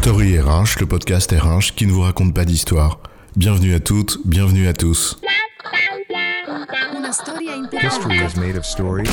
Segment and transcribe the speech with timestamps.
[0.00, 3.00] Story RH, le podcast RH qui ne vous raconte pas d'histoire.
[3.34, 5.18] Bienvenue à toutes, bienvenue à tous.
[7.82, 9.10] History is made of stories.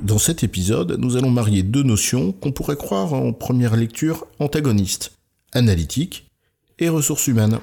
[0.00, 5.10] Dans cet épisode, nous allons marier deux notions qu'on pourrait croire en première lecture antagonistes,
[5.52, 6.30] analytique
[6.78, 7.58] et ressources humaines.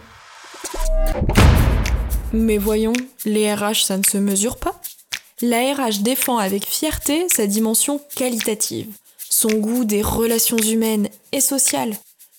[2.34, 2.94] Mais voyons,
[3.26, 4.82] les RH, ça ne se mesure pas.
[5.42, 8.90] La RH défend avec fierté sa dimension qualitative,
[9.30, 11.96] son goût des relations humaines et sociales.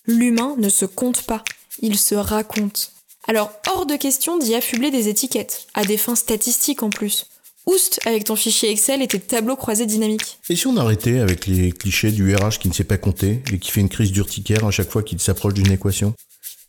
[0.06, 1.42] L'humain ne se compte pas,
[1.80, 2.92] il se raconte.
[3.26, 7.26] Alors, hors de question d'y affubler des étiquettes, à des fins statistiques en plus.
[7.66, 10.38] Oust avec ton fichier Excel et tes tableaux croisés dynamiques.
[10.50, 13.58] Et si on arrêtait avec les clichés du RH qui ne sait pas compter et
[13.58, 16.12] qui fait une crise d'urticaire à chaque fois qu'il s'approche d'une équation?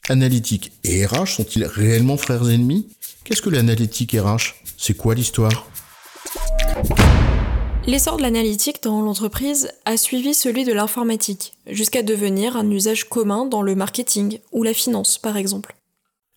[0.07, 2.88] Analytique et RH sont-ils réellement frères ennemis?
[3.26, 5.67] Qu'est-ce que l'analytique RH C'est quoi l'histoire?
[7.88, 13.46] L'essor de l'analytique dans l'entreprise a suivi celui de l'informatique, jusqu'à devenir un usage commun
[13.46, 15.76] dans le marketing ou la finance par exemple.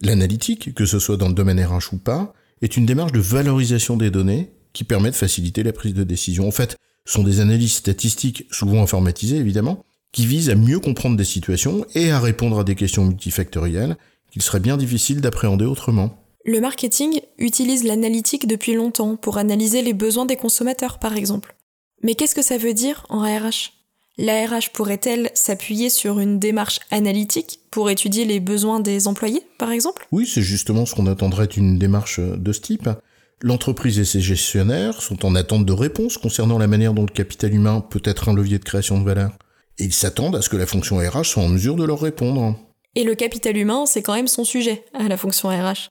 [0.03, 3.97] L'analytique, que ce soit dans le domaine RH ou pas, est une démarche de valorisation
[3.97, 6.47] des données qui permet de faciliter la prise de décision.
[6.47, 11.17] En fait, ce sont des analyses statistiques, souvent informatisées évidemment, qui visent à mieux comprendre
[11.17, 13.97] des situations et à répondre à des questions multifactorielles
[14.31, 16.28] qu'il serait bien difficile d'appréhender autrement.
[16.49, 21.55] Le marketing utilise l'analytique depuis longtemps pour analyser les besoins des consommateurs, par exemple.
[22.03, 23.75] Mais qu'est-ce que ça veut dire en RH
[24.17, 29.73] La RH pourrait-elle s'appuyer sur une démarche analytique pour étudier les besoins des employés, par
[29.73, 30.09] exemple?
[30.11, 32.89] Oui, c'est justement ce qu'on attendrait d'une démarche de ce type.
[33.43, 37.53] L'entreprise et ses gestionnaires sont en attente de réponses concernant la manière dont le capital
[37.53, 39.33] humain peut être un levier de création de valeur.
[39.77, 42.59] Et ils s'attendent à ce que la fonction RH soit en mesure de leur répondre.
[42.95, 45.91] Et le capital humain, c'est quand même son sujet à la fonction RH.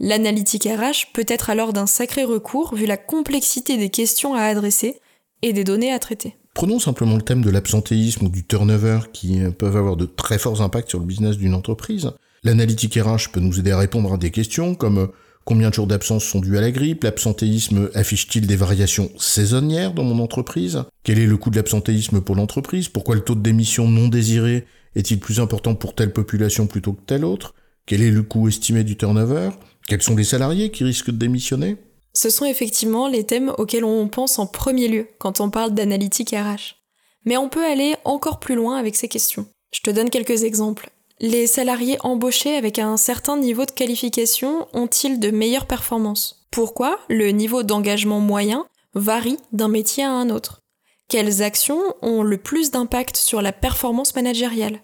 [0.00, 5.00] L'analytique RH peut être alors d'un sacré recours vu la complexité des questions à adresser
[5.42, 6.36] et des données à traiter.
[6.54, 10.62] Prenons simplement le thème de l'absentéisme ou du turnover qui peuvent avoir de très forts
[10.62, 12.12] impacts sur le business d'une entreprise.
[12.44, 15.08] L'analytique RH peut nous aider à répondre à des questions comme
[15.44, 20.04] combien de jours d'absence sont dus à la grippe, l'absentéisme affiche-t-il des variations saisonnières dans
[20.04, 23.88] mon entreprise, quel est le coût de l'absentéisme pour l'entreprise, pourquoi le taux de démission
[23.88, 27.54] non désiré est-il plus important pour telle population plutôt que telle autre,
[27.86, 29.50] quel est le coût estimé du turnover,
[29.88, 31.76] quels sont les salariés qui risquent de démissionner?
[32.12, 36.30] Ce sont effectivement les thèmes auxquels on pense en premier lieu quand on parle d'analytique
[36.30, 36.76] RH.
[37.24, 39.46] Mais on peut aller encore plus loin avec ces questions.
[39.72, 40.90] Je te donne quelques exemples.
[41.20, 46.46] Les salariés embauchés avec un certain niveau de qualification ont-ils de meilleures performances?
[46.50, 50.60] Pourquoi le niveau d'engagement moyen varie d'un métier à un autre?
[51.08, 54.82] Quelles actions ont le plus d'impact sur la performance managériale?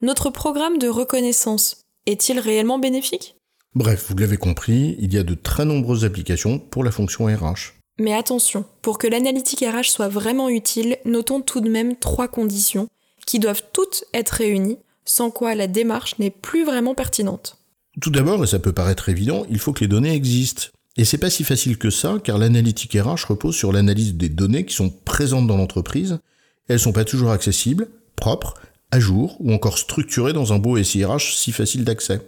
[0.00, 3.36] Notre programme de reconnaissance est-il réellement bénéfique?
[3.74, 7.74] Bref, vous l'avez compris, il y a de très nombreuses applications pour la fonction RH.
[7.98, 12.88] Mais attention, pour que l'analytique RH soit vraiment utile, notons tout de même trois conditions
[13.26, 17.58] qui doivent toutes être réunies, sans quoi la démarche n'est plus vraiment pertinente.
[18.00, 20.66] Tout d'abord, et ça peut paraître évident, il faut que les données existent.
[20.96, 24.64] Et c'est pas si facile que ça, car l'analytique RH repose sur l'analyse des données
[24.64, 26.20] qui sont présentes dans l'entreprise.
[26.68, 28.54] Elles sont pas toujours accessibles, propres,
[28.92, 32.20] à jour ou encore structurées dans un beau SIRH si facile d'accès.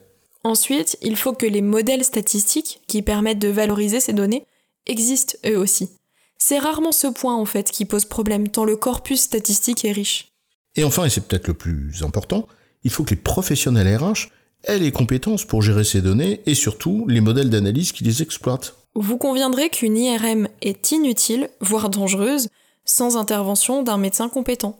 [0.47, 4.47] Ensuite, il faut que les modèles statistiques qui permettent de valoriser ces données
[4.87, 5.91] existent eux aussi.
[6.39, 10.29] C'est rarement ce point en fait qui pose problème tant le corpus statistique est riche.
[10.77, 12.47] Et enfin, et c'est peut-être le plus important,
[12.85, 14.29] il faut que les professionnels RH
[14.63, 18.77] aient les compétences pour gérer ces données et surtout les modèles d'analyse qui les exploitent.
[18.95, 22.51] Vous conviendrez qu'une IRM est inutile, voire dangereuse,
[22.85, 24.79] sans intervention d'un médecin compétent.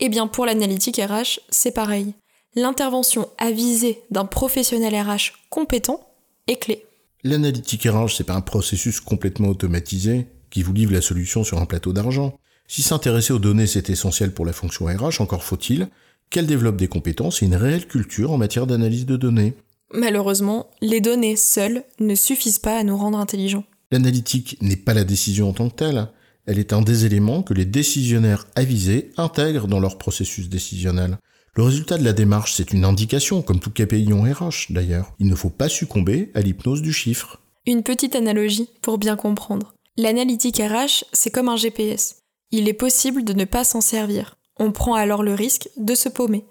[0.00, 2.12] Eh bien pour l'analytique RH, c'est pareil
[2.56, 6.08] l'intervention avisée d'un professionnel RH compétent
[6.48, 6.84] est clé.
[7.22, 11.66] L'analytique RH, c'est pas un processus complètement automatisé qui vous livre la solution sur un
[11.66, 12.38] plateau d'argent.
[12.66, 15.88] Si s'intéresser aux données c'est essentiel pour la fonction RH, encore faut-il
[16.30, 19.54] qu'elle développe des compétences et une réelle culture en matière d'analyse de données.
[19.92, 23.64] Malheureusement, les données seules ne suffisent pas à nous rendre intelligents.
[23.92, 26.08] L'analytique n'est pas la décision en tant que telle,
[26.46, 31.18] elle est un des éléments que les décisionnaires avisés intègrent dans leur processus décisionnel.
[31.56, 35.14] Le résultat de la démarche, c'est une indication, comme tout en RH d'ailleurs.
[35.18, 37.40] Il ne faut pas succomber à l'hypnose du chiffre.
[37.66, 39.72] Une petite analogie pour bien comprendre.
[39.96, 42.16] L'analytique RH, c'est comme un GPS.
[42.50, 44.36] Il est possible de ne pas s'en servir.
[44.58, 46.44] On prend alors le risque de se paumer.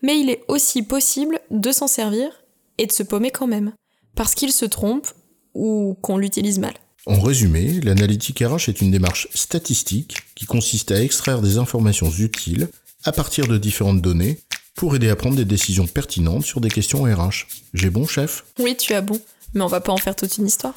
[0.00, 2.30] Mais il est aussi possible de s'en servir
[2.78, 3.72] et de se paumer quand même,
[4.14, 5.08] parce qu'il se trompe
[5.54, 6.74] ou qu'on l'utilise mal.
[7.06, 12.68] En résumé, l'analytique RH est une démarche statistique qui consiste à extraire des informations utiles
[13.04, 14.38] à partir de différentes données
[14.74, 17.46] pour aider à prendre des décisions pertinentes sur des questions RH.
[17.74, 18.44] J'ai bon, chef?
[18.58, 19.20] Oui, tu as bon,
[19.54, 20.74] mais on va pas en faire toute une histoire.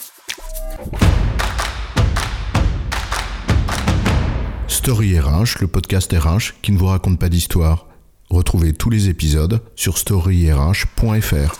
[4.67, 7.87] Story RH, le podcast RH qui ne vous raconte pas d'histoire.
[8.29, 11.55] Retrouvez tous les épisodes sur storyrh.fr.